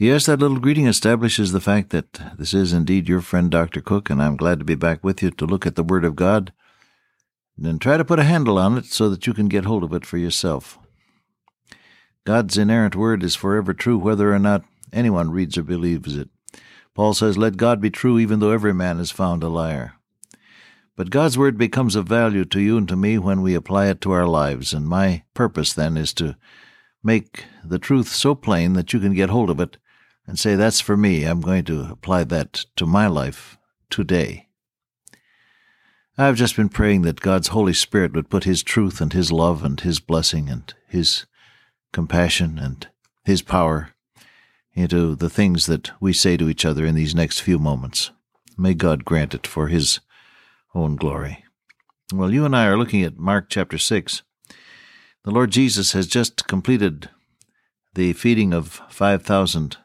Yes, 0.00 0.26
that 0.26 0.38
little 0.38 0.60
greeting 0.60 0.86
establishes 0.86 1.50
the 1.50 1.60
fact 1.60 1.90
that 1.90 2.20
this 2.38 2.54
is 2.54 2.72
indeed 2.72 3.08
your 3.08 3.20
friend 3.20 3.50
Dr. 3.50 3.80
Cook, 3.80 4.10
and 4.10 4.22
I'm 4.22 4.36
glad 4.36 4.60
to 4.60 4.64
be 4.64 4.76
back 4.76 5.02
with 5.02 5.24
you 5.24 5.32
to 5.32 5.44
look 5.44 5.66
at 5.66 5.74
the 5.74 5.82
Word 5.82 6.04
of 6.04 6.14
God 6.14 6.52
and 7.60 7.80
try 7.80 7.96
to 7.96 8.04
put 8.04 8.20
a 8.20 8.24
handle 8.24 8.58
on 8.58 8.78
it 8.78 8.84
so 8.84 9.10
that 9.10 9.26
you 9.26 9.34
can 9.34 9.48
get 9.48 9.64
hold 9.64 9.82
of 9.82 9.92
it 9.92 10.06
for 10.06 10.16
yourself. 10.16 10.78
God's 12.24 12.56
inerrant 12.56 12.94
Word 12.94 13.24
is 13.24 13.34
forever 13.34 13.74
true 13.74 13.98
whether 13.98 14.32
or 14.32 14.38
not 14.38 14.62
anyone 14.92 15.32
reads 15.32 15.58
or 15.58 15.64
believes 15.64 16.16
it. 16.16 16.28
Paul 16.94 17.12
says, 17.12 17.36
Let 17.36 17.56
God 17.56 17.80
be 17.80 17.90
true 17.90 18.20
even 18.20 18.38
though 18.38 18.52
every 18.52 18.72
man 18.72 19.00
is 19.00 19.10
found 19.10 19.42
a 19.42 19.48
liar. 19.48 19.94
But 20.94 21.10
God's 21.10 21.36
Word 21.36 21.58
becomes 21.58 21.96
of 21.96 22.06
value 22.06 22.44
to 22.44 22.60
you 22.60 22.78
and 22.78 22.86
to 22.86 22.94
me 22.94 23.18
when 23.18 23.42
we 23.42 23.56
apply 23.56 23.88
it 23.88 24.00
to 24.02 24.12
our 24.12 24.28
lives, 24.28 24.72
and 24.72 24.86
my 24.86 25.24
purpose 25.34 25.72
then 25.72 25.96
is 25.96 26.12
to 26.14 26.36
make 27.02 27.46
the 27.64 27.80
truth 27.80 28.06
so 28.06 28.36
plain 28.36 28.74
that 28.74 28.92
you 28.92 29.00
can 29.00 29.12
get 29.12 29.30
hold 29.30 29.50
of 29.50 29.58
it 29.58 29.76
and 30.28 30.38
say, 30.38 30.54
That's 30.54 30.78
for 30.78 30.96
me. 30.96 31.24
I'm 31.24 31.40
going 31.40 31.64
to 31.64 31.90
apply 31.90 32.22
that 32.24 32.66
to 32.76 32.86
my 32.86 33.08
life 33.08 33.58
today. 33.90 34.46
I've 36.18 36.36
just 36.36 36.54
been 36.54 36.68
praying 36.68 37.02
that 37.02 37.20
God's 37.20 37.48
Holy 37.48 37.72
Spirit 37.72 38.12
would 38.12 38.28
put 38.28 38.44
His 38.44 38.62
truth 38.62 39.00
and 39.00 39.12
His 39.12 39.32
love 39.32 39.64
and 39.64 39.80
His 39.80 39.98
blessing 39.98 40.50
and 40.50 40.72
His 40.86 41.24
compassion 41.92 42.58
and 42.58 42.86
His 43.24 43.40
power 43.40 43.94
into 44.74 45.16
the 45.16 45.30
things 45.30 45.66
that 45.66 45.90
we 46.00 46.12
say 46.12 46.36
to 46.36 46.48
each 46.48 46.64
other 46.64 46.84
in 46.84 46.94
these 46.94 47.14
next 47.14 47.40
few 47.40 47.58
moments. 47.58 48.10
May 48.56 48.74
God 48.74 49.04
grant 49.04 49.34
it 49.34 49.46
for 49.46 49.68
His 49.68 50.00
own 50.74 50.96
glory. 50.96 51.44
Well, 52.12 52.32
you 52.32 52.44
and 52.44 52.54
I 52.54 52.66
are 52.66 52.76
looking 52.76 53.02
at 53.02 53.18
Mark 53.18 53.46
chapter 53.48 53.78
6. 53.78 54.22
The 55.24 55.30
Lord 55.30 55.50
Jesus 55.50 55.92
has 55.92 56.06
just 56.06 56.46
completed 56.46 57.08
the 57.94 58.12
feeding 58.12 58.52
of 58.52 58.82
5,000 58.90 59.78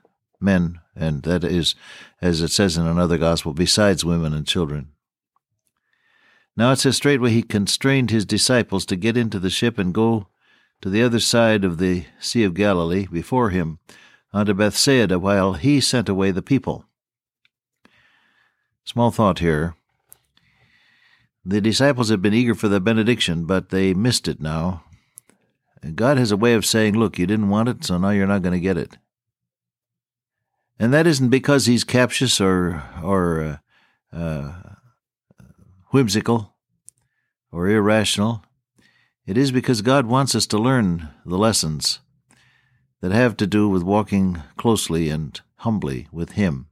men, 0.43 0.79
and 0.95 1.23
that 1.23 1.43
is, 1.43 1.73
as 2.21 2.41
it 2.41 2.49
says 2.49 2.77
in 2.77 2.85
another 2.85 3.17
gospel, 3.17 3.53
besides 3.53 4.05
women 4.05 4.33
and 4.33 4.45
children. 4.45 4.89
Now 6.55 6.71
it 6.71 6.79
says 6.79 6.97
straightway 6.97 7.31
he 7.31 7.41
constrained 7.41 8.11
his 8.11 8.25
disciples 8.25 8.85
to 8.85 8.95
get 8.95 9.17
into 9.17 9.39
the 9.39 9.49
ship 9.49 9.79
and 9.79 9.93
go 9.93 10.27
to 10.81 10.89
the 10.89 11.01
other 11.01 11.19
side 11.19 11.63
of 11.63 11.77
the 11.77 12.05
Sea 12.19 12.43
of 12.43 12.53
Galilee 12.53 13.07
before 13.11 13.49
him 13.49 13.79
unto 14.33 14.53
Bethsaida, 14.53 15.17
while 15.17 15.53
he 15.53 15.79
sent 15.79 16.09
away 16.09 16.31
the 16.31 16.41
people. 16.41 16.85
Small 18.83 19.11
thought 19.11 19.39
here. 19.39 19.75
The 21.45 21.61
disciples 21.61 22.09
had 22.09 22.21
been 22.21 22.33
eager 22.33 22.55
for 22.55 22.67
the 22.67 22.79
benediction, 22.79 23.45
but 23.45 23.69
they 23.69 23.93
missed 23.93 24.27
it 24.27 24.41
now. 24.41 24.83
God 25.95 26.17
has 26.17 26.31
a 26.31 26.37
way 26.37 26.53
of 26.53 26.65
saying, 26.65 26.97
Look, 26.97 27.19
you 27.19 27.27
didn't 27.27 27.49
want 27.49 27.69
it, 27.69 27.83
so 27.83 27.97
now 27.97 28.09
you're 28.09 28.27
not 28.27 28.41
going 28.41 28.53
to 28.53 28.59
get 28.59 28.77
it. 28.77 28.97
And 30.83 30.93
that 30.93 31.07
isn't 31.07 31.29
because 31.29 31.65
he's 31.65 31.85
captious 31.85 32.41
or 32.41 32.83
or 33.01 33.61
uh, 34.11 34.17
uh, 34.17 34.51
whimsical 35.91 36.55
or 37.53 37.69
irrational. 37.69 38.43
It 39.25 39.37
is 39.37 39.53
because 39.53 39.81
God 39.81 40.07
wants 40.07 40.35
us 40.35 40.45
to 40.47 40.57
learn 40.57 41.07
the 41.25 41.37
lessons 41.37 41.99
that 42.99 43.13
have 43.13 43.37
to 43.37 43.47
do 43.47 43.69
with 43.69 43.81
walking 43.81 44.43
closely 44.57 45.07
and 45.07 45.39
humbly 45.59 46.09
with 46.11 46.33
Him. 46.33 46.67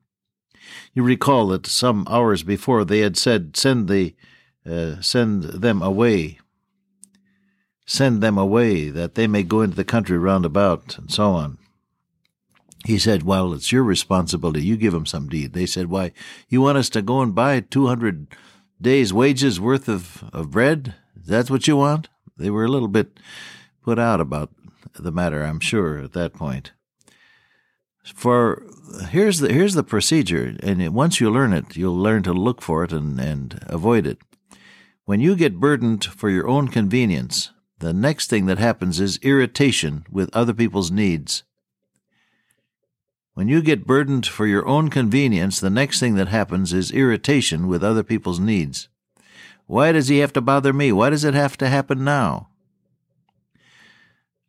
You 0.94 1.04
recall 1.04 1.48
that 1.48 1.66
some 1.66 2.06
hours 2.10 2.44
before 2.44 2.84
they 2.84 3.00
had 3.00 3.16
said, 3.16 3.56
"Send 3.56 3.88
the, 3.88 4.14
uh, 4.66 5.00
send 5.00 5.44
them 5.44 5.82
away, 5.82 6.38
send 7.86 8.22
them 8.22 8.38
away, 8.38 8.90
that 8.90 9.16
they 9.16 9.26
may 9.26 9.44
go 9.44 9.62
into 9.62 9.78
the 9.78 9.86
country 9.86 10.18
round 10.18 10.44
about," 10.44 10.98
and 10.98 11.10
so 11.10 11.32
on. 11.32 11.60
He 12.86 12.98
said, 12.98 13.24
Well, 13.24 13.54
it's 13.54 13.72
your 13.72 13.84
responsibility. 13.84 14.64
You 14.64 14.78
give 14.78 14.94
them 14.94 15.06
some 15.06 15.30
deed. 15.30 15.54
They 15.54 15.66
said, 15.66 15.88
Why, 15.88 16.12
you 16.50 16.62
want 16.62 16.78
us 16.78 16.90
to 16.92 17.02
go 17.02 17.22
and 17.22 17.36
buy 17.36 17.60
200 17.60 18.28
days' 18.82 19.14
wages 19.14 19.60
worth 19.60 19.88
of, 19.88 20.24
of 20.34 20.52
bread? 20.52 20.96
That's 21.16 21.52
what 21.52 21.68
you 21.68 21.78
want? 21.78 22.10
They 22.38 22.50
were 22.50 22.66
a 22.66 22.70
little 22.70 22.88
bit 22.88 23.20
put 23.84 24.00
out 24.00 24.20
about 24.20 24.52
the 24.96 25.12
matter, 25.12 25.44
I'm 25.44 25.60
sure, 25.60 26.00
at 26.00 26.14
that 26.14 26.34
point. 26.34 26.72
For 28.04 28.66
here's 29.10 29.40
the 29.40 29.54
here's 29.54 29.76
the 29.76 29.84
procedure, 29.84 30.56
and 30.64 30.94
once 30.94 31.22
you 31.22 31.30
learn 31.30 31.54
it, 31.54 31.76
you'll 31.76 31.98
learn 31.98 32.24
to 32.24 32.34
look 32.34 32.62
for 32.62 32.84
it 32.84 32.92
and, 32.92 33.20
and 33.20 33.60
avoid 33.68 34.08
it. 34.08 34.18
When 35.06 35.20
you 35.20 35.36
get 35.36 35.60
burdened 35.60 36.06
for 36.06 36.30
your 36.30 36.48
own 36.48 36.68
convenience, 36.68 37.52
the 37.80 37.94
next 37.94 38.30
thing 38.30 38.48
that 38.48 38.58
happens 38.58 39.00
is 39.00 39.20
irritation 39.22 40.06
with 40.10 40.30
other 40.34 40.54
people's 40.54 40.90
needs. 40.90 41.44
When 43.34 43.48
you 43.48 43.62
get 43.62 43.88
burdened 43.88 44.26
for 44.26 44.46
your 44.46 44.68
own 44.68 44.90
convenience, 44.90 45.60
the 45.60 45.70
next 45.70 46.00
thing 46.00 46.16
that 46.16 46.28
happens 46.28 46.74
is 46.74 46.92
irritation 46.92 47.68
with 47.68 47.84
other 47.84 48.04
people's 48.04 48.40
needs. 48.40 48.90
Why 49.68 49.94
does 49.94 50.10
he 50.10 50.18
have 50.18 50.34
to 50.34 50.42
bother 50.42 50.74
me? 50.74 50.92
Why 50.92 51.10
does 51.10 51.24
it 51.24 51.34
have 51.34 51.58
to 51.58 51.70
happen 51.70 52.04
now? 52.04 52.50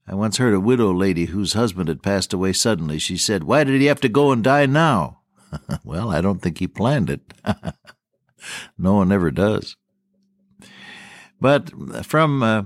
I 0.06 0.16
once 0.16 0.38
heard 0.38 0.53
a 0.53 0.60
widow 0.60 0.93
lady 0.93 1.26
whose 1.26 1.53
husband 1.53 1.88
had 1.88 2.03
passed 2.03 2.32
away 2.32 2.53
suddenly. 2.53 2.98
She 2.98 3.16
said, 3.16 3.44
Why 3.44 3.62
did 3.62 3.81
he 3.81 3.87
have 3.87 4.00
to 4.00 4.09
go 4.09 4.32
and 4.32 4.43
die 4.43 4.66
now? 4.66 5.20
well, 5.84 6.10
I 6.10 6.20
don't 6.20 6.43
think 6.43 6.59
he 6.59 6.66
planned 6.66 7.09
it. 7.09 7.20
no 8.78 8.94
one 8.94 9.12
ever 9.12 9.31
does. 9.31 9.76
But 11.41 11.70
from 12.04 12.43
uh, 12.43 12.62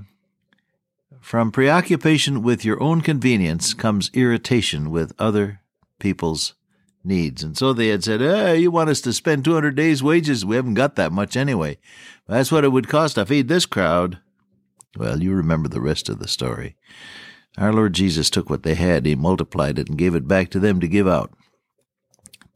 from 1.21 1.53
preoccupation 1.53 2.43
with 2.43 2.65
your 2.65 2.83
own 2.83 3.00
convenience 3.00 3.75
comes 3.75 4.10
irritation 4.15 4.91
with 4.91 5.12
other 5.19 5.60
people's 5.98 6.54
needs. 7.04 7.42
And 7.42 7.56
so 7.56 7.72
they 7.72 7.88
had 7.88 8.04
said, 8.04 8.20
hey, 8.20 8.58
you 8.58 8.70
want 8.70 8.90
us 8.90 9.00
to 9.02 9.12
spend 9.12 9.44
200 9.44 9.74
days' 9.74 10.02
wages? 10.02 10.44
We 10.44 10.56
haven't 10.56 10.74
got 10.74 10.96
that 10.96 11.12
much 11.12 11.36
anyway. 11.36 11.78
That's 12.26 12.50
what 12.50 12.64
it 12.64 12.72
would 12.72 12.88
cost 12.88 13.14
to 13.14 13.26
feed 13.26 13.48
this 13.48 13.66
crowd. 13.66 14.18
Well, 14.96 15.22
you 15.22 15.32
remember 15.32 15.68
the 15.68 15.80
rest 15.80 16.08
of 16.08 16.18
the 16.18 16.28
story. 16.28 16.76
Our 17.58 17.72
Lord 17.72 17.94
Jesus 17.94 18.28
took 18.28 18.50
what 18.50 18.62
they 18.62 18.74
had, 18.74 19.06
He 19.06 19.14
multiplied 19.14 19.78
it, 19.78 19.88
and 19.88 19.96
gave 19.96 20.14
it 20.14 20.28
back 20.28 20.50
to 20.50 20.58
them 20.58 20.80
to 20.80 20.88
give 20.88 21.08
out 21.08 21.32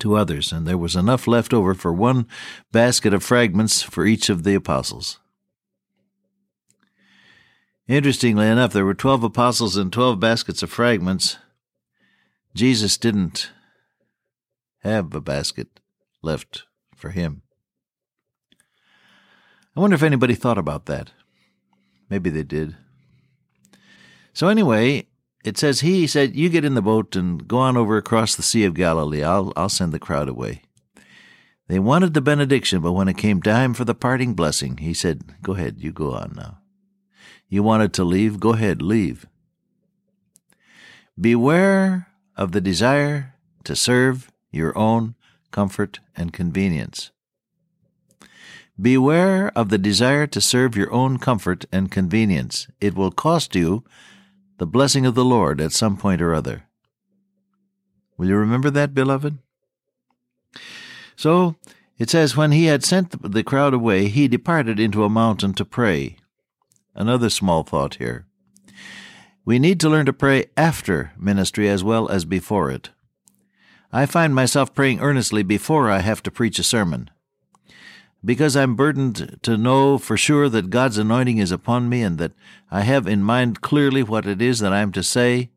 to 0.00 0.16
others, 0.16 0.50
and 0.52 0.66
there 0.66 0.78
was 0.78 0.96
enough 0.96 1.26
left 1.26 1.54
over 1.54 1.74
for 1.74 1.92
one 1.92 2.26
basket 2.72 3.14
of 3.14 3.22
fragments 3.22 3.82
for 3.82 4.04
each 4.04 4.28
of 4.28 4.42
the 4.42 4.54
apostles. 4.54 5.20
Interestingly 7.86 8.46
enough, 8.46 8.72
there 8.72 8.84
were 8.84 8.94
twelve 8.94 9.22
apostles 9.22 9.76
and 9.76 9.92
twelve 9.92 10.20
baskets 10.20 10.62
of 10.62 10.70
fragments. 10.70 11.38
Jesus 12.54 12.98
didn't 12.98 13.50
have 14.80 15.14
a 15.14 15.20
basket 15.20 15.80
left 16.22 16.64
for 16.94 17.10
him. 17.10 17.42
I 19.76 19.80
wonder 19.80 19.94
if 19.94 20.02
anybody 20.02 20.34
thought 20.34 20.58
about 20.58 20.86
that. 20.86 21.12
Maybe 22.08 22.28
they 22.28 22.42
did. 22.42 22.76
So, 24.32 24.48
anyway, 24.48 25.06
it 25.44 25.56
says 25.56 25.80
he 25.80 26.06
said, 26.06 26.36
You 26.36 26.48
get 26.48 26.64
in 26.64 26.74
the 26.74 26.82
boat 26.82 27.14
and 27.14 27.46
go 27.46 27.58
on 27.58 27.76
over 27.76 27.96
across 27.96 28.34
the 28.34 28.42
Sea 28.42 28.64
of 28.64 28.74
Galilee. 28.74 29.22
I'll, 29.22 29.52
I'll 29.56 29.68
send 29.68 29.92
the 29.92 29.98
crowd 29.98 30.28
away. 30.28 30.62
They 31.68 31.78
wanted 31.78 32.14
the 32.14 32.20
benediction, 32.20 32.80
but 32.80 32.92
when 32.92 33.06
it 33.06 33.16
came 33.16 33.40
time 33.40 33.74
for 33.74 33.84
the 33.84 33.94
parting 33.94 34.34
blessing, 34.34 34.78
he 34.78 34.92
said, 34.92 35.40
Go 35.42 35.54
ahead, 35.54 35.76
you 35.78 35.92
go 35.92 36.12
on 36.12 36.32
now. 36.36 36.58
You 37.48 37.62
wanted 37.62 37.92
to 37.94 38.04
leave? 38.04 38.40
Go 38.40 38.54
ahead, 38.54 38.82
leave. 38.82 39.26
Beware 41.18 42.08
of 42.40 42.52
the 42.52 42.60
desire 42.60 43.34
to 43.64 43.76
serve 43.76 44.32
your 44.50 44.76
own 44.76 45.14
comfort 45.50 46.00
and 46.16 46.32
convenience. 46.32 47.10
Beware 48.80 49.52
of 49.54 49.68
the 49.68 49.76
desire 49.76 50.26
to 50.28 50.40
serve 50.40 50.74
your 50.74 50.90
own 50.90 51.18
comfort 51.18 51.66
and 51.70 51.90
convenience. 51.90 52.66
It 52.80 52.94
will 52.94 53.10
cost 53.10 53.54
you 53.54 53.84
the 54.56 54.66
blessing 54.66 55.04
of 55.04 55.14
the 55.14 55.24
Lord 55.24 55.60
at 55.60 55.72
some 55.72 55.98
point 55.98 56.22
or 56.22 56.34
other. 56.34 56.64
Will 58.16 58.28
you 58.28 58.36
remember 58.36 58.70
that, 58.70 58.94
beloved? 58.94 59.36
So, 61.16 61.56
it 61.98 62.08
says, 62.08 62.38
When 62.38 62.52
he 62.52 62.64
had 62.64 62.82
sent 62.82 63.20
the 63.22 63.44
crowd 63.44 63.74
away, 63.74 64.08
he 64.08 64.28
departed 64.28 64.80
into 64.80 65.04
a 65.04 65.10
mountain 65.10 65.52
to 65.54 65.64
pray. 65.66 66.16
Another 66.94 67.28
small 67.28 67.64
thought 67.64 67.96
here. 67.96 68.24
We 69.50 69.58
need 69.58 69.80
to 69.80 69.88
learn 69.88 70.06
to 70.06 70.12
pray 70.12 70.44
after 70.56 71.10
ministry 71.18 71.68
as 71.68 71.82
well 71.82 72.08
as 72.08 72.24
before 72.24 72.70
it. 72.70 72.90
I 73.92 74.06
find 74.06 74.32
myself 74.32 74.72
praying 74.72 75.00
earnestly 75.00 75.42
before 75.42 75.90
I 75.90 75.98
have 75.98 76.22
to 76.22 76.30
preach 76.30 76.60
a 76.60 76.62
sermon. 76.62 77.10
because 78.24 78.54
I'm 78.54 78.76
burdened 78.76 79.40
to 79.42 79.56
know 79.56 79.98
for 79.98 80.16
sure 80.16 80.48
that 80.48 80.70
God's 80.70 80.98
anointing 80.98 81.38
is 81.38 81.50
upon 81.50 81.88
me 81.88 82.00
and 82.02 82.16
that 82.18 82.30
I 82.70 82.82
have 82.82 83.08
in 83.08 83.24
mind 83.24 83.60
clearly 83.60 84.04
what 84.04 84.24
it 84.24 84.40
is 84.40 84.60
that 84.60 84.72
I'm 84.72 84.92
to 84.92 85.02
say. 85.02 85.50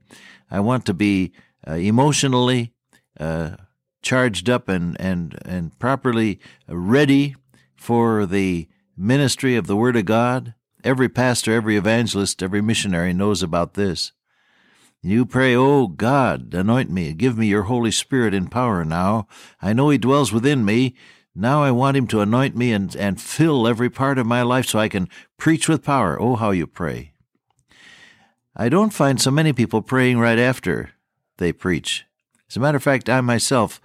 I 0.49 0.59
want 0.59 0.87
to 0.87 0.95
be 0.95 1.31
uh, 1.67 1.73
emotionally 1.73 2.73
uh, 3.19 3.57
charged 4.01 4.49
up 4.49 4.69
and, 4.69 4.99
and, 4.99 5.37
and 5.45 5.77
properly 5.77 6.39
ready 6.67 7.35
for 7.75 8.25
the 8.25 8.67
ministry 8.97 9.55
of 9.55 9.67
the 9.67 9.75
Word 9.75 9.95
of 9.95 10.05
God. 10.05 10.55
Every 10.83 11.07
pastor, 11.07 11.53
every 11.53 11.77
evangelist, 11.77 12.43
every 12.43 12.61
missionary 12.61 13.13
knows 13.13 13.41
about 13.41 13.75
this. 13.75 14.11
You 15.01 15.25
pray, 15.25 15.55
Oh 15.55 15.87
God, 15.87 16.53
anoint 16.53 16.89
me, 16.89 17.13
give 17.13 17.37
me 17.37 17.47
your 17.47 17.63
Holy 17.63 17.91
Spirit 17.91 18.33
in 18.33 18.47
power 18.47 18.83
now. 18.83 19.27
I 19.61 19.71
know 19.71 19.89
He 19.89 19.97
dwells 19.97 20.33
within 20.33 20.65
me. 20.65 20.95
Now 21.33 21.63
I 21.63 21.71
want 21.71 21.95
Him 21.95 22.07
to 22.07 22.19
anoint 22.19 22.57
me 22.57 22.73
and, 22.73 22.93
and 22.97 23.21
fill 23.21 23.65
every 23.65 23.89
part 23.89 24.17
of 24.17 24.27
my 24.27 24.41
life 24.41 24.65
so 24.67 24.77
I 24.77 24.89
can 24.89 25.07
preach 25.37 25.69
with 25.69 25.83
power. 25.85 26.21
Oh, 26.21 26.35
how 26.35 26.51
you 26.51 26.67
pray. 26.67 27.13
I 28.55 28.67
don't 28.67 28.93
find 28.93 29.21
so 29.21 29.31
many 29.31 29.53
people 29.53 29.81
praying 29.81 30.19
right 30.19 30.39
after 30.39 30.91
they 31.37 31.53
preach. 31.53 32.05
As 32.49 32.57
a 32.57 32.59
matter 32.59 32.77
of 32.77 32.83
fact, 32.83 33.09
I 33.09 33.21
myself 33.21 33.79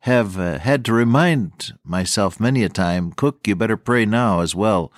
have 0.00 0.38
uh, 0.38 0.58
had 0.58 0.84
to 0.84 0.92
remind 0.92 1.72
myself 1.82 2.38
many 2.38 2.62
a 2.62 2.68
time, 2.68 3.12
Cook, 3.12 3.48
you 3.48 3.56
better 3.56 3.78
pray 3.78 4.04
now 4.04 4.40
as 4.40 4.54
well 4.54 4.92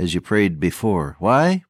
as 0.00 0.14
you 0.14 0.20
prayed 0.20 0.58
before. 0.58 1.16
Why? 1.18 1.62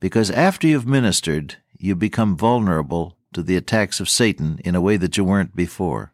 Because 0.00 0.30
after 0.30 0.66
you've 0.66 0.86
ministered, 0.86 1.56
you 1.78 1.96
become 1.96 2.36
vulnerable 2.36 3.16
to 3.32 3.42
the 3.42 3.56
attacks 3.56 4.00
of 4.00 4.08
Satan 4.08 4.60
in 4.64 4.74
a 4.74 4.80
way 4.80 4.96
that 4.98 5.16
you 5.16 5.24
weren't 5.24 5.56
before. 5.56 6.12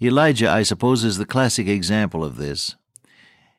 Elijah, 0.00 0.50
I 0.50 0.62
suppose, 0.62 1.04
is 1.04 1.18
the 1.18 1.26
classic 1.26 1.68
example 1.68 2.24
of 2.24 2.36
this. 2.36 2.76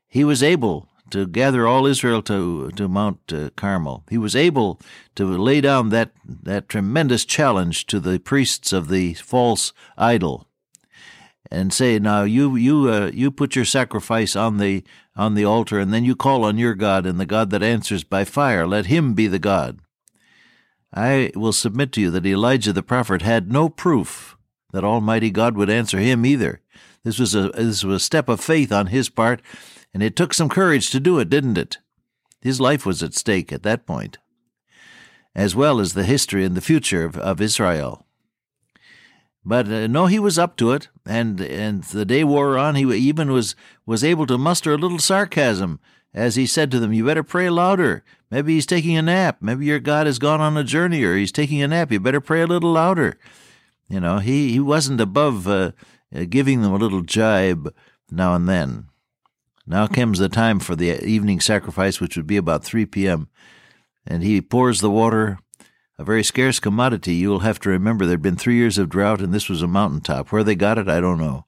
He 0.08 0.24
was 0.24 0.42
able 0.42 0.90
to 1.12 1.28
gather 1.28 1.68
all 1.68 1.86
Israel 1.86 2.22
to, 2.24 2.72
to 2.72 2.88
Mount 2.88 3.19
uh, 3.31 3.50
Carmel. 3.56 4.04
He 4.10 4.18
was 4.18 4.36
able 4.36 4.80
to 5.16 5.25
lay 5.25 5.62
down 5.62 5.90
that, 5.90 6.12
that 6.25 6.68
tremendous 6.68 7.25
challenge 7.25 7.86
to 7.88 8.00
the 8.00 8.19
priests 8.19 8.74
of 8.74 8.90
the 8.90 9.14
false 9.14 9.72
idol 9.98 10.46
and 11.51 11.73
say, 11.73 11.99
"Now 11.99 12.23
you 12.23 12.55
you 12.55 12.89
uh, 12.89 13.11
you 13.13 13.31
put 13.31 13.55
your 13.55 13.65
sacrifice 13.65 14.35
on 14.35 14.57
the 14.57 14.83
on 15.15 15.33
the 15.33 15.45
altar, 15.45 15.79
and 15.79 15.94
then 15.94 16.03
you 16.03 16.15
call 16.15 16.44
on 16.44 16.57
your 16.57 16.75
God, 16.75 17.05
and 17.05 17.19
the 17.19 17.25
God 17.25 17.49
that 17.49 17.63
answers 17.63 18.03
by 18.03 18.23
fire, 18.23 18.67
let 18.67 18.88
Him 18.88 19.13
be 19.13 19.27
the 19.27 19.39
God." 19.39 19.79
I 20.94 21.31
will 21.35 21.53
submit 21.53 21.91
to 21.94 22.01
you 22.01 22.11
that 22.11 22.25
Elijah 22.25 22.73
the 22.73 22.81
prophet 22.81 23.21
had 23.21 23.51
no 23.51 23.69
proof 23.69 24.38
that 24.71 24.83
Almighty 24.83 25.29
God 25.29 25.55
would 25.55 25.69
answer 25.69 25.99
him 25.99 26.25
either. 26.25 26.61
This 27.03 27.19
was 27.19 27.35
a 27.35 27.49
this 27.49 27.83
was 27.83 28.01
a 28.01 28.05
step 28.05 28.27
of 28.27 28.39
faith 28.39 28.71
on 28.71 28.88
his 28.88 29.09
part, 29.09 29.41
and 29.94 30.01
it 30.01 30.15
took 30.15 30.33
some 30.33 30.49
courage 30.49 30.89
to 30.89 30.99
do 30.99 31.19
it, 31.19 31.29
didn't 31.29 31.57
it? 31.57 31.77
His 32.41 32.59
life 32.59 32.85
was 32.85 33.01
at 33.03 33.13
stake 33.13 33.51
at 33.53 33.63
that 33.63 33.85
point, 33.85 34.17
as 35.35 35.55
well 35.55 35.79
as 35.79 35.94
the 35.94 36.03
history 36.03 36.44
and 36.44 36.55
the 36.55 36.61
future 36.61 37.05
of, 37.05 37.17
of 37.17 37.41
Israel. 37.41 38.06
But 39.47 39.71
uh, 39.71 39.88
no, 39.88 40.07
he 40.07 40.19
was 40.19 40.38
up 40.38 40.57
to 40.57 40.73
it, 40.73 40.89
and 41.05 41.39
and 41.39 41.81
the 41.85 42.03
day 42.03 42.25
wore 42.25 42.57
on. 42.57 42.75
He 42.75 42.83
even 42.83 43.31
was 43.31 43.55
was 43.85 44.03
able 44.03 44.27
to 44.27 44.38
muster 44.38 44.73
a 44.73 44.77
little 44.77 44.99
sarcasm 44.99 45.79
as 46.13 46.35
he 46.35 46.45
said 46.45 46.69
to 46.71 46.81
them, 46.81 46.91
"You 46.91 47.05
better 47.05 47.23
pray 47.23 47.49
louder. 47.49 48.03
Maybe 48.29 48.55
he's 48.55 48.65
taking 48.65 48.97
a 48.97 49.01
nap. 49.01 49.38
Maybe 49.39 49.65
your 49.65 49.79
God 49.79 50.05
has 50.05 50.19
gone 50.19 50.41
on 50.41 50.57
a 50.57 50.65
journey, 50.65 51.01
or 51.05 51.15
he's 51.15 51.31
taking 51.31 51.61
a 51.61 51.67
nap. 51.69 51.94
You 51.94 52.01
better 52.01 52.19
pray 52.19 52.41
a 52.41 52.47
little 52.47 52.73
louder." 52.73 53.17
You 53.88 54.01
know, 54.01 54.17
he 54.17 54.51
he 54.51 54.59
wasn't 54.59 54.99
above 54.99 55.47
uh, 55.47 55.71
uh 56.13 56.25
giving 56.29 56.61
them 56.61 56.73
a 56.73 56.77
little 56.77 57.01
jibe 57.01 57.73
now 58.11 58.35
and 58.35 58.49
then. 58.49 58.89
Now 59.65 59.88
comes 59.88 60.19
the 60.19 60.27
time 60.27 60.59
for 60.59 60.75
the 60.75 61.01
evening 61.05 61.39
sacrifice, 61.39 62.01
which 62.01 62.17
would 62.17 62.27
be 62.27 62.38
about 62.38 62.65
3 62.65 62.85
p.m., 62.85 63.29
and 64.05 64.23
he 64.23 64.41
pours 64.41 64.81
the 64.81 64.91
water, 64.91 65.39
a 65.99 66.03
very 66.03 66.23
scarce 66.23 66.59
commodity. 66.59 67.15
You 67.15 67.29
will 67.29 67.39
have 67.39 67.59
to 67.61 67.69
remember 67.69 68.05
there 68.05 68.13
had 68.13 68.21
been 68.21 68.35
three 68.35 68.55
years 68.55 68.77
of 68.77 68.89
drought, 68.89 69.21
and 69.21 69.33
this 69.33 69.49
was 69.49 69.61
a 69.61 69.67
mountaintop. 69.67 70.31
Where 70.31 70.44
they 70.44 70.55
got 70.55 70.77
it, 70.77 70.88
I 70.88 70.99
don't 70.99 71.17
know. 71.17 71.45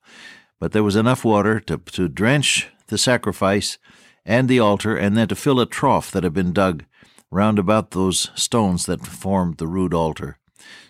But 0.60 0.72
there 0.72 0.84
was 0.84 0.96
enough 0.96 1.24
water 1.24 1.60
to, 1.62 1.78
to 1.78 2.10
drench 2.10 2.70
the 2.88 2.98
sacrifice 2.98 3.78
and 4.26 4.50
the 4.50 4.60
altar, 4.60 4.98
and 4.98 5.16
then 5.16 5.28
to 5.28 5.36
fill 5.36 5.60
a 5.60 5.66
trough 5.66 6.12
that 6.12 6.24
had 6.24 6.34
been 6.34 6.54
dug 6.54 6.84
round 7.32 7.60
about 7.60 7.92
those 7.92 8.32
stones 8.36 8.86
that 8.86 9.06
formed 9.06 9.58
the 9.58 9.68
rude 9.68 9.94
altar. 9.94 10.38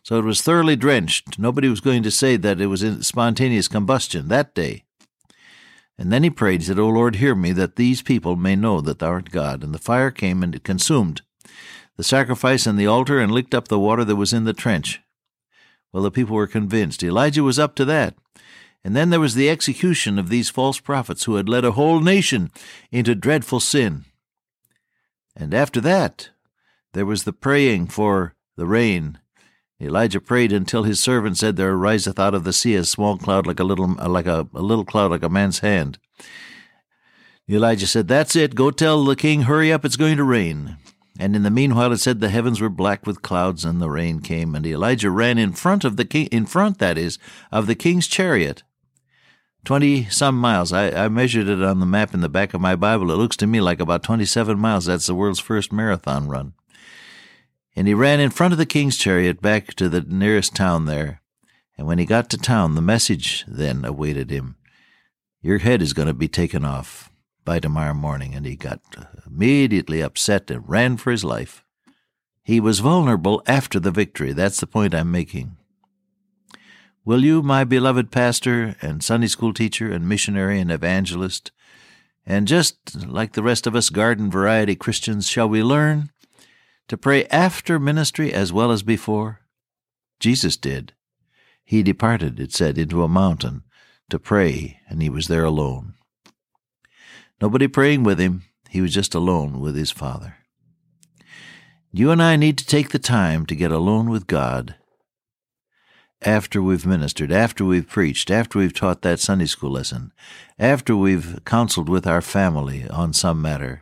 So 0.03 0.17
it 0.17 0.23
was 0.23 0.41
thoroughly 0.41 0.75
drenched. 0.75 1.37
Nobody 1.37 1.67
was 1.67 1.81
going 1.81 2.01
to 2.03 2.11
say 2.11 2.37
that 2.37 2.61
it 2.61 2.67
was 2.67 2.81
in 2.81 3.03
spontaneous 3.03 3.67
combustion 3.67 4.29
that 4.29 4.55
day. 4.55 4.85
And 5.97 6.13
then 6.13 6.23
he 6.23 6.29
prayed, 6.29 6.63
said, 6.63 6.79
O 6.79 6.87
Lord, 6.87 7.17
hear 7.17 7.35
me, 7.35 7.51
that 7.51 7.75
these 7.75 8.01
people 8.01 8.37
may 8.37 8.55
know 8.55 8.79
that 8.79 8.99
thou 8.99 9.09
art 9.09 9.31
God. 9.31 9.63
And 9.63 9.75
the 9.75 9.79
fire 9.79 10.11
came 10.11 10.41
and 10.41 10.55
it 10.55 10.63
consumed 10.63 11.21
the 11.99 12.03
sacrifice 12.05 12.65
and 12.65 12.79
the 12.79 12.87
altar 12.87 13.19
and 13.19 13.29
licked 13.29 13.53
up 13.53 13.67
the 13.67 13.77
water 13.77 14.05
that 14.05 14.15
was 14.15 14.31
in 14.31 14.45
the 14.45 14.53
trench. 14.53 15.01
Well, 15.91 16.01
the 16.01 16.09
people 16.09 16.33
were 16.33 16.47
convinced. 16.47 17.03
Elijah 17.03 17.43
was 17.43 17.59
up 17.59 17.75
to 17.75 17.83
that. 17.83 18.15
And 18.85 18.95
then 18.95 19.09
there 19.09 19.19
was 19.19 19.35
the 19.35 19.49
execution 19.49 20.17
of 20.17 20.29
these 20.29 20.49
false 20.49 20.79
prophets 20.79 21.25
who 21.25 21.35
had 21.35 21.49
led 21.49 21.65
a 21.65 21.73
whole 21.73 21.99
nation 21.99 22.51
into 22.89 23.15
dreadful 23.15 23.59
sin. 23.59 24.05
And 25.35 25.53
after 25.53 25.81
that, 25.81 26.29
there 26.93 27.05
was 27.05 27.25
the 27.25 27.33
praying 27.33 27.87
for 27.87 28.33
the 28.55 28.65
rain. 28.65 29.19
Elijah 29.81 30.21
prayed 30.21 30.53
until 30.53 30.83
his 30.83 31.01
servant 31.01 31.37
said, 31.37 31.57
There 31.57 31.73
ariseth 31.73 32.17
out 32.17 32.33
of 32.33 32.45
the 32.45 32.53
sea 32.53 32.75
a 32.75 32.85
small 32.85 33.17
cloud 33.17 33.45
like 33.45 33.59
a 33.59 33.65
little 33.65 33.95
like 33.95 34.25
a, 34.25 34.47
a 34.53 34.61
little 34.61 34.85
cloud 34.85 35.11
like 35.11 35.23
a 35.23 35.27
man's 35.27 35.59
hand. 35.59 35.99
Elijah 37.49 37.87
said, 37.87 38.07
That's 38.07 38.37
it. 38.37 38.55
Go 38.55 38.71
tell 38.71 39.03
the 39.03 39.17
king, 39.17 39.41
hurry 39.41 39.73
up, 39.73 39.83
it's 39.83 39.97
going 39.97 40.15
to 40.15 40.23
rain. 40.23 40.77
And 41.21 41.35
in 41.35 41.43
the 41.43 41.51
meanwhile, 41.51 41.91
it 41.91 41.97
said 41.97 42.21
the 42.21 42.29
heavens 42.29 42.61
were 42.61 42.69
black 42.69 43.05
with 43.05 43.21
clouds, 43.21 43.65
and 43.65 43.81
the 43.81 43.89
rain 43.89 44.21
came. 44.21 44.55
And 44.55 44.65
Elijah 44.65 45.11
ran 45.11 45.37
in 45.37 45.51
front 45.51 45.83
of 45.83 45.97
the 45.97 46.05
king, 46.05 46.27
in 46.27 46.45
front, 46.45 46.79
that 46.79 46.97
is, 46.97 47.19
of 47.51 47.67
the 47.67 47.75
king's 47.75 48.07
chariot. 48.07 48.63
Twenty 49.65 50.05
some 50.05 50.39
miles. 50.39 50.71
I, 50.71 50.91
I 50.91 51.09
measured 51.09 51.49
it 51.49 51.61
on 51.61 51.81
the 51.81 51.85
map 51.85 52.13
in 52.13 52.21
the 52.21 52.29
back 52.29 52.53
of 52.53 52.61
my 52.61 52.73
Bible. 52.73 53.11
It 53.11 53.17
looks 53.17 53.35
to 53.37 53.47
me 53.47 53.59
like 53.59 53.81
about 53.81 54.01
27 54.01 54.57
miles. 54.57 54.85
That's 54.85 55.07
the 55.07 55.13
world's 55.13 55.41
first 55.41 55.73
marathon 55.73 56.29
run. 56.29 56.53
And 57.75 57.85
he 57.85 57.93
ran 57.93 58.21
in 58.21 58.29
front 58.29 58.53
of 58.53 58.57
the 58.57 58.65
king's 58.65 58.97
chariot 58.97 59.41
back 59.41 59.73
to 59.75 59.89
the 59.89 60.01
nearest 60.01 60.55
town 60.55 60.85
there. 60.85 61.21
And 61.77 61.85
when 61.85 61.99
he 61.99 62.05
got 62.05 62.29
to 62.29 62.37
town, 62.37 62.75
the 62.75 62.81
message 62.81 63.43
then 63.45 63.83
awaited 63.83 64.29
him 64.29 64.55
Your 65.41 65.57
head 65.57 65.81
is 65.81 65.91
going 65.91 66.07
to 66.07 66.13
be 66.13 66.29
taken 66.29 66.63
off 66.63 67.08
by 67.45 67.59
tomorrow 67.59 67.93
morning, 67.93 68.33
and 68.35 68.45
he 68.45 68.55
got 68.55 68.81
immediately 69.25 70.01
upset 70.01 70.51
and 70.51 70.67
ran 70.67 70.97
for 70.97 71.11
his 71.11 71.23
life. 71.23 71.63
He 72.43 72.59
was 72.59 72.79
vulnerable 72.79 73.43
after 73.45 73.79
the 73.79 73.91
victory. 73.91 74.33
That's 74.33 74.59
the 74.59 74.67
point 74.67 74.95
I'm 74.95 75.11
making. 75.11 75.57
Will 77.05 77.23
you, 77.23 77.41
my 77.41 77.63
beloved 77.63 78.11
pastor 78.11 78.75
and 78.81 79.03
Sunday 79.03 79.27
school 79.27 79.53
teacher 79.53 79.91
and 79.91 80.07
missionary 80.07 80.59
and 80.59 80.71
evangelist, 80.71 81.51
and 82.25 82.47
just 82.47 83.07
like 83.07 83.33
the 83.33 83.43
rest 83.43 83.65
of 83.65 83.75
us 83.75 83.89
garden 83.89 84.29
variety 84.29 84.75
Christians, 84.75 85.27
shall 85.27 85.49
we 85.49 85.63
learn 85.63 86.11
to 86.87 86.97
pray 86.97 87.25
after 87.25 87.79
ministry 87.79 88.33
as 88.33 88.53
well 88.53 88.71
as 88.71 88.83
before? 88.83 89.41
Jesus 90.19 90.57
did. 90.57 90.93
He 91.63 91.83
departed, 91.83 92.39
it 92.39 92.51
said, 92.51 92.77
into 92.77 93.03
a 93.03 93.07
mountain 93.07 93.63
to 94.09 94.19
pray, 94.19 94.79
and 94.89 95.01
he 95.01 95.09
was 95.09 95.27
there 95.27 95.45
alone. 95.45 95.93
Nobody 97.41 97.67
praying 97.67 98.03
with 98.03 98.19
him. 98.19 98.43
He 98.69 98.81
was 98.81 98.93
just 98.93 99.15
alone 99.15 99.59
with 99.59 99.75
his 99.75 99.91
Father. 99.91 100.35
You 101.91 102.11
and 102.11 102.21
I 102.21 102.35
need 102.35 102.57
to 102.59 102.65
take 102.65 102.89
the 102.89 102.99
time 102.99 103.45
to 103.47 103.55
get 103.55 103.71
alone 103.71 104.09
with 104.09 104.27
God 104.27 104.75
after 106.21 106.61
we've 106.61 106.85
ministered, 106.85 107.31
after 107.31 107.63
we've 107.63 107.87
preached, 107.87 108.29
after 108.29 108.59
we've 108.59 108.73
taught 108.73 109.01
that 109.01 109.19
Sunday 109.19 109.45
school 109.45 109.71
lesson, 109.71 110.11
after 110.59 110.95
we've 110.95 111.39
counseled 111.45 111.89
with 111.89 112.05
our 112.05 112.21
family 112.21 112.87
on 112.89 113.13
some 113.13 113.41
matter, 113.41 113.81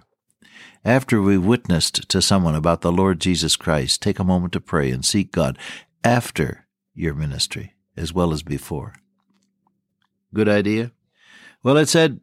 after 0.85 1.21
we've 1.21 1.43
witnessed 1.43 2.07
to 2.07 2.21
someone 2.21 2.55
about 2.55 2.81
the 2.81 2.91
Lord 2.91 3.19
Jesus 3.19 3.55
Christ, 3.55 4.01
take 4.01 4.19
a 4.19 4.23
moment 4.23 4.53
to 4.53 4.61
pray 4.61 4.91
and 4.91 5.03
seek 5.03 5.31
God 5.31 5.57
after 6.03 6.67
your 6.93 7.13
ministry 7.13 7.73
as 7.97 8.13
well 8.13 8.31
as 8.31 8.43
before. 8.43 8.93
Good 10.33 10.47
idea? 10.47 10.91
Well, 11.63 11.77
it 11.77 11.89
said, 11.89 12.21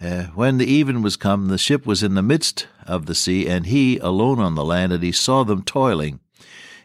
uh, 0.00 0.24
when 0.34 0.58
the 0.58 0.66
even 0.66 1.02
was 1.02 1.16
come, 1.16 1.46
the 1.48 1.58
ship 1.58 1.86
was 1.86 2.02
in 2.02 2.14
the 2.14 2.22
midst 2.22 2.66
of 2.86 3.06
the 3.06 3.14
sea, 3.14 3.46
and 3.48 3.66
he 3.66 3.98
alone 3.98 4.40
on 4.40 4.54
the 4.54 4.64
land, 4.64 4.92
and 4.92 5.02
he 5.02 5.12
saw 5.12 5.44
them 5.44 5.62
toiling 5.62 6.20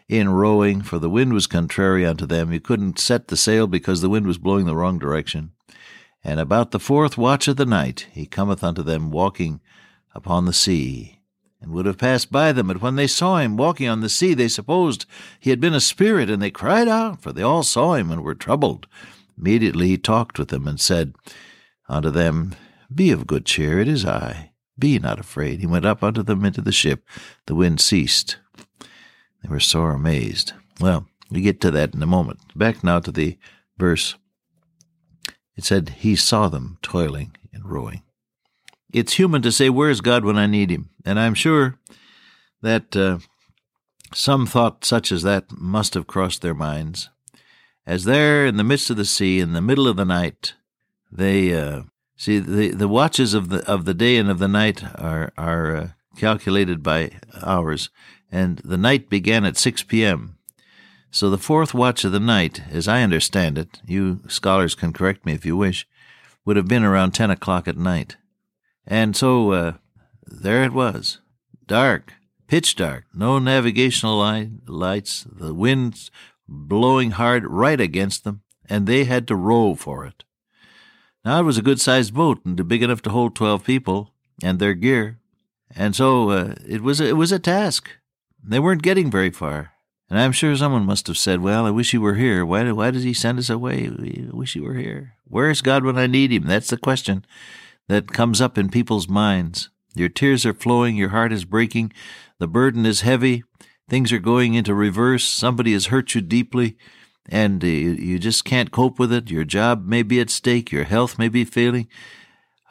in 0.08 0.28
rowing, 0.28 0.82
for 0.82 0.98
the 0.98 1.10
wind 1.10 1.32
was 1.32 1.46
contrary 1.46 2.04
unto 2.04 2.26
them. 2.26 2.50
He 2.50 2.60
couldn't 2.60 2.98
set 2.98 3.28
the 3.28 3.36
sail 3.36 3.66
because 3.66 4.00
the 4.00 4.08
wind 4.08 4.26
was 4.26 4.38
blowing 4.38 4.66
the 4.66 4.74
wrong 4.74 4.98
direction. 4.98 5.52
And 6.24 6.40
about 6.40 6.72
the 6.72 6.80
fourth 6.80 7.16
watch 7.16 7.48
of 7.48 7.56
the 7.56 7.66
night 7.66 8.06
he 8.12 8.26
cometh 8.26 8.62
unto 8.62 8.82
them 8.82 9.10
walking 9.10 9.60
upon 10.14 10.44
the 10.44 10.52
sea, 10.52 11.20
and 11.60 11.72
would 11.72 11.86
have 11.86 11.98
passed 11.98 12.32
by 12.32 12.52
them. 12.52 12.68
But 12.68 12.82
when 12.82 12.96
they 12.96 13.06
saw 13.06 13.38
him 13.38 13.56
walking 13.56 13.88
on 13.88 14.00
the 14.00 14.08
sea, 14.08 14.34
they 14.34 14.48
supposed 14.48 15.06
he 15.38 15.50
had 15.50 15.60
been 15.60 15.74
a 15.74 15.80
spirit, 15.80 16.30
and 16.30 16.42
they 16.42 16.50
cried 16.50 16.88
out, 16.88 17.22
for 17.22 17.32
they 17.32 17.42
all 17.42 17.62
saw 17.62 17.94
him 17.94 18.10
and 18.10 18.22
were 18.22 18.34
troubled. 18.34 18.86
Immediately 19.38 19.88
he 19.88 19.98
talked 19.98 20.38
with 20.38 20.48
them, 20.48 20.66
and 20.66 20.80
said 20.80 21.14
unto 21.88 22.10
them, 22.10 22.54
Be 22.92 23.10
of 23.10 23.26
good 23.26 23.46
cheer, 23.46 23.78
it 23.78 23.88
is 23.88 24.04
I. 24.04 24.52
Be 24.78 24.98
not 24.98 25.20
afraid. 25.20 25.60
He 25.60 25.66
went 25.66 25.84
up 25.84 26.02
unto 26.02 26.22
them 26.22 26.44
into 26.44 26.60
the 26.60 26.72
ship. 26.72 27.04
The 27.46 27.54
wind 27.54 27.80
ceased. 27.80 28.38
They 29.42 29.48
were 29.48 29.60
sore 29.60 29.92
amazed. 29.92 30.52
Well, 30.80 31.06
we 31.30 31.42
get 31.42 31.60
to 31.60 31.70
that 31.70 31.94
in 31.94 32.02
a 32.02 32.06
moment. 32.06 32.40
Back 32.56 32.82
now 32.82 32.98
to 33.00 33.12
the 33.12 33.38
verse. 33.78 34.16
It 35.56 35.64
said, 35.64 35.90
He 35.98 36.16
saw 36.16 36.48
them 36.48 36.78
toiling 36.82 37.36
and 37.52 37.64
rowing. 37.64 38.02
It's 38.92 39.14
human 39.14 39.42
to 39.42 39.52
say, 39.52 39.68
Where's 39.68 40.00
God 40.00 40.24
when 40.24 40.38
I 40.38 40.46
need 40.46 40.70
Him? 40.70 40.90
And 41.04 41.20
I'm 41.20 41.34
sure 41.34 41.78
that 42.62 42.96
uh, 42.96 43.18
some 44.12 44.46
thought 44.46 44.84
such 44.84 45.12
as 45.12 45.22
that 45.22 45.52
must 45.52 45.94
have 45.94 46.06
crossed 46.06 46.42
their 46.42 46.54
minds. 46.54 47.10
As 47.86 48.04
there 48.04 48.46
in 48.46 48.56
the 48.56 48.64
midst 48.64 48.90
of 48.90 48.96
the 48.96 49.04
sea, 49.04 49.40
in 49.40 49.52
the 49.52 49.60
middle 49.60 49.86
of 49.86 49.96
the 49.96 50.04
night, 50.04 50.54
they 51.10 51.54
uh, 51.54 51.82
see 52.20 52.38
the 52.38 52.68
the 52.68 52.88
watches 52.88 53.32
of 53.32 53.48
the 53.48 53.66
of 53.66 53.84
the 53.84 53.94
day 53.94 54.18
and 54.18 54.30
of 54.30 54.38
the 54.38 54.54
night 54.62 54.84
are 55.00 55.32
are 55.36 55.76
uh, 55.76 55.88
calculated 56.16 56.82
by 56.82 57.10
hours, 57.42 57.90
and 58.30 58.58
the 58.58 58.76
night 58.76 59.08
began 59.08 59.44
at 59.46 59.56
six 59.56 59.82
p.m. 59.82 60.36
So 61.10 61.30
the 61.30 61.38
fourth 61.38 61.72
watch 61.74 62.04
of 62.04 62.12
the 62.12 62.20
night, 62.20 62.62
as 62.70 62.86
I 62.86 63.02
understand 63.02 63.58
it, 63.58 63.80
you 63.86 64.20
scholars 64.28 64.74
can 64.74 64.92
correct 64.92 65.24
me 65.24 65.32
if 65.32 65.46
you 65.46 65.56
wish, 65.56 65.88
would 66.44 66.56
have 66.56 66.68
been 66.68 66.84
around 66.84 67.12
ten 67.12 67.30
o'clock 67.30 67.66
at 67.66 67.76
night, 67.76 68.16
and 68.86 69.16
so 69.16 69.52
uh, 69.52 69.72
there 70.26 70.62
it 70.62 70.72
was, 70.72 71.20
dark, 71.66 72.12
pitch 72.46 72.76
dark, 72.76 73.04
no 73.14 73.38
navigational 73.38 74.18
light, 74.18 74.50
lights, 74.66 75.24
the 75.24 75.54
winds 75.54 76.10
blowing 76.46 77.12
hard 77.12 77.44
right 77.46 77.80
against 77.80 78.24
them, 78.24 78.42
and 78.68 78.86
they 78.86 79.04
had 79.04 79.26
to 79.26 79.34
row 79.34 79.74
for 79.74 80.04
it. 80.04 80.24
Now 81.24 81.40
it 81.40 81.44
was 81.44 81.58
a 81.58 81.62
good 81.62 81.80
sized 81.80 82.14
boat 82.14 82.40
and 82.44 82.68
big 82.68 82.82
enough 82.82 83.02
to 83.02 83.10
hold 83.10 83.34
twelve 83.34 83.64
people 83.64 84.12
and 84.42 84.58
their 84.58 84.74
gear, 84.74 85.18
and 85.74 85.94
so 85.94 86.30
uh, 86.30 86.54
it 86.66 86.82
was 86.82 87.00
a, 87.00 87.08
it 87.08 87.16
was 87.16 87.30
a 87.30 87.38
task. 87.38 87.90
They 88.42 88.58
weren't 88.58 88.82
getting 88.82 89.10
very 89.10 89.30
far, 89.30 89.72
and 90.08 90.18
I'm 90.18 90.32
sure 90.32 90.56
someone 90.56 90.86
must 90.86 91.06
have 91.08 91.18
said, 91.18 91.40
"Well, 91.40 91.66
I 91.66 91.70
wish 91.70 91.90
he 91.90 91.98
were 91.98 92.14
here. 92.14 92.46
Why 92.46 92.70
why 92.72 92.90
does 92.90 93.02
he 93.02 93.12
send 93.12 93.38
us 93.38 93.50
away? 93.50 93.86
I 93.86 94.34
wish 94.34 94.54
he 94.54 94.60
were 94.60 94.74
here. 94.74 95.14
Where 95.24 95.50
is 95.50 95.60
God 95.60 95.84
when 95.84 95.98
I 95.98 96.06
need 96.06 96.32
him?" 96.32 96.46
That's 96.46 96.70
the 96.70 96.78
question 96.78 97.24
that 97.88 98.12
comes 98.12 98.40
up 98.40 98.56
in 98.56 98.70
people's 98.70 99.08
minds. 99.08 99.68
Your 99.94 100.08
tears 100.08 100.46
are 100.46 100.54
flowing, 100.54 100.96
your 100.96 101.08
heart 101.08 101.32
is 101.32 101.44
breaking, 101.44 101.92
the 102.38 102.46
burden 102.46 102.86
is 102.86 103.00
heavy, 103.00 103.42
things 103.88 104.12
are 104.12 104.20
going 104.20 104.54
into 104.54 104.72
reverse, 104.72 105.24
somebody 105.24 105.72
has 105.72 105.86
hurt 105.86 106.14
you 106.14 106.20
deeply, 106.20 106.76
and 107.28 107.62
you 107.62 108.18
just 108.18 108.44
can't 108.44 108.70
cope 108.70 108.98
with 108.98 109.12
it. 109.12 109.30
Your 109.30 109.44
job 109.44 109.86
may 109.86 110.02
be 110.02 110.20
at 110.20 110.30
stake, 110.30 110.72
your 110.72 110.84
health 110.84 111.18
may 111.18 111.28
be 111.28 111.44
failing, 111.44 111.88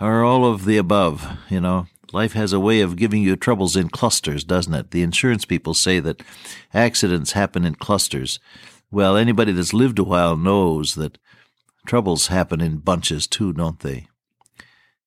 or 0.01 0.24
all 0.24 0.46
of 0.46 0.65
the 0.65 0.77
above. 0.77 1.38
You 1.50 1.62
know, 1.62 1.88
life 2.12 2.34
has 2.34 2.51
a 2.53 2.60
way 2.60 2.82
of 2.82 2.96
giving 2.96 3.22
you 3.22 3.36
troubles 3.36 3.75
in 3.75 3.89
clusters, 3.89 4.44
doesn't 4.44 4.74
it? 4.74 4.91
The 4.91 5.03
insurance 5.03 5.46
people 5.46 5.74
say 5.74 6.00
that 6.00 6.24
accidents 6.74 7.34
happen 7.34 7.65
in 7.65 7.75
clusters. 7.75 8.39
Well, 8.91 9.15
anybody 9.15 9.51
that's 9.51 9.74
lived 9.74 10.00
a 10.00 10.03
while 10.03 10.36
knows 10.36 10.96
that 10.96 11.18
troubles 11.86 12.27
happen 12.27 12.60
in 12.60 12.77
bunches 12.77 13.27
too, 13.27 13.53
don't 13.53 13.79
they? 13.79 14.08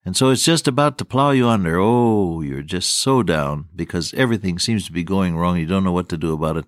And 0.05 0.17
so 0.17 0.31
it's 0.31 0.45
just 0.45 0.67
about 0.67 0.99
to 0.99 1.05
plow 1.05 1.31
you 1.31 1.49
under. 1.49 1.79
Oh, 1.79 2.41
you're 2.41 2.63
just 2.63 2.91
so 2.91 3.23
down 3.23 3.67
because 3.75 4.13
everything 4.15 4.59
seems 4.59 4.85
to 4.87 4.93
be 4.93 5.05
going 5.05 5.37
wrong. 5.37 5.59
You 5.59 5.67
don't 5.67 5.85
know 5.85 5.93
what 5.93 6.09
to 6.09 6.17
do 6.17 6.33
about 6.33 6.57
it. 6.57 6.65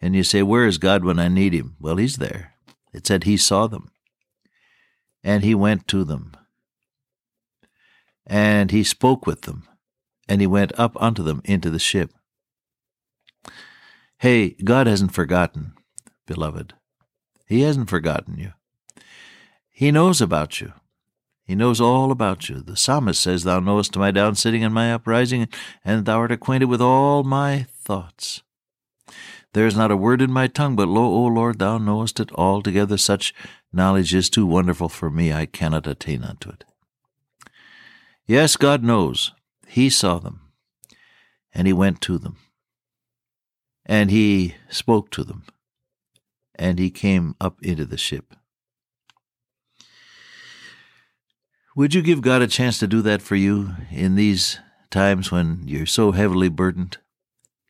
And 0.00 0.16
you 0.16 0.24
say, 0.24 0.42
Where 0.42 0.66
is 0.66 0.78
God 0.78 1.04
when 1.04 1.18
I 1.18 1.28
need 1.28 1.52
him? 1.52 1.76
Well, 1.78 1.96
he's 1.96 2.16
there. 2.16 2.54
It 2.92 3.06
said 3.06 3.24
he 3.24 3.36
saw 3.36 3.66
them. 3.66 3.90
And 5.22 5.44
he 5.44 5.54
went 5.54 5.86
to 5.88 6.04
them. 6.04 6.32
And 8.26 8.70
he 8.70 8.82
spoke 8.82 9.26
with 9.26 9.42
them. 9.42 9.68
And 10.28 10.40
he 10.40 10.46
went 10.46 10.78
up 10.78 11.00
unto 11.00 11.22
them 11.22 11.42
into 11.44 11.70
the 11.70 11.78
ship. 11.78 12.12
Hey, 14.18 14.50
God 14.64 14.86
hasn't 14.86 15.12
forgotten, 15.12 15.72
beloved. 16.26 16.74
He 17.46 17.62
hasn't 17.62 17.90
forgotten 17.90 18.38
you. 18.38 18.52
He 19.70 19.90
knows 19.90 20.20
about 20.20 20.60
you. 20.60 20.72
He 21.42 21.54
knows 21.56 21.80
all 21.80 22.12
about 22.12 22.48
you. 22.48 22.60
The 22.60 22.76
psalmist 22.76 23.20
says, 23.20 23.42
Thou 23.42 23.58
knowest 23.60 23.96
my 23.96 24.10
down 24.12 24.36
sitting 24.36 24.62
and 24.62 24.72
my 24.72 24.92
uprising, 24.92 25.48
and 25.84 26.04
thou 26.04 26.18
art 26.18 26.30
acquainted 26.30 26.66
with 26.66 26.80
all 26.80 27.24
my 27.24 27.66
thoughts. 27.76 28.42
There 29.52 29.66
is 29.66 29.76
not 29.76 29.90
a 29.90 29.96
word 29.96 30.22
in 30.22 30.30
my 30.30 30.46
tongue, 30.46 30.76
but 30.76 30.88
lo, 30.88 31.02
O 31.02 31.24
Lord, 31.24 31.58
thou 31.58 31.76
knowest 31.78 32.20
it 32.20 32.30
altogether. 32.32 32.96
Such 32.96 33.34
knowledge 33.72 34.14
is 34.14 34.30
too 34.30 34.46
wonderful 34.46 34.88
for 34.88 35.10
me, 35.10 35.32
I 35.32 35.46
cannot 35.46 35.86
attain 35.86 36.22
unto 36.22 36.50
it. 36.50 36.64
Yes, 38.26 38.56
God 38.56 38.84
knows. 38.84 39.32
He 39.66 39.90
saw 39.90 40.18
them, 40.18 40.40
and 41.52 41.66
he 41.66 41.72
went 41.72 42.00
to 42.02 42.18
them, 42.18 42.36
and 43.84 44.10
he 44.10 44.54
spoke 44.68 45.10
to 45.12 45.24
them, 45.24 45.44
and 46.54 46.78
he 46.78 46.90
came 46.90 47.34
up 47.40 47.60
into 47.62 47.84
the 47.84 47.98
ship. 47.98 48.34
Would 51.74 51.94
you 51.94 52.02
give 52.02 52.20
God 52.20 52.42
a 52.42 52.46
chance 52.46 52.78
to 52.78 52.86
do 52.86 53.00
that 53.02 53.22
for 53.22 53.36
you 53.36 53.74
in 53.90 54.14
these 54.14 54.58
times 54.90 55.32
when 55.32 55.62
you're 55.66 55.86
so 55.86 56.12
heavily 56.12 56.48
burdened? 56.48 56.98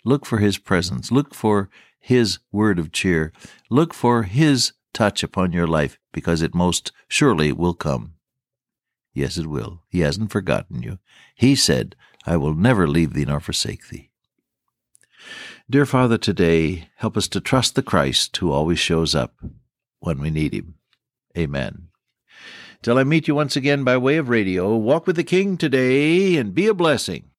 Look 0.05 0.27
for 0.27 0.39
His 0.39 0.59
presence. 0.59 1.11
Look 1.11 1.35
for 1.35 1.69
His 1.99 2.39
word 2.53 2.79
of 2.79 2.93
cheer. 2.93 3.33
Look 3.71 3.95
for 3.95 4.25
His 4.25 4.73
touch 4.93 5.23
upon 5.23 5.53
your 5.53 5.67
life 5.67 5.99
because 6.13 6.43
it 6.43 6.55
most 6.55 6.93
surely 7.09 7.53
will 7.53 7.75
come. 7.75 8.15
Yes, 9.13 9.37
it 9.37 9.47
will. 9.47 9.83
He 9.89 10.01
hasn't 10.01 10.31
forgotten 10.31 10.83
you. 10.83 10.99
He 11.35 11.55
said, 11.55 11.97
I 12.27 12.37
will 12.37 12.55
never 12.55 12.87
leave 12.87 13.13
thee 13.13 13.25
nor 13.25 13.41
forsake 13.41 13.89
thee. 13.89 14.11
Dear 15.69 15.87
Father, 15.87 16.19
today 16.19 16.89
help 16.97 17.17
us 17.17 17.29
to 17.29 17.41
trust 17.41 17.75
the 17.75 17.83
Christ 17.83 18.37
who 18.39 18.53
always 18.53 18.79
shows 18.79 19.15
up 19.15 19.35
when 20.01 20.21
we 20.21 20.31
need 20.31 20.53
him. 20.53 20.75
Amen. 21.37 21.89
Till 22.83 22.99
I 22.99 23.05
meet 23.05 23.29
you 23.29 23.35
once 23.35 23.57
again 23.57 23.85
by 23.85 23.97
way 23.97 24.17
of 24.17 24.29
radio, 24.29 24.75
walk 24.75 25.07
with 25.07 25.17
the 25.17 25.25
King 25.25 25.57
today 25.57 26.37
and 26.37 26.55
be 26.55 26.67
a 26.67 26.75
blessing. 26.75 27.30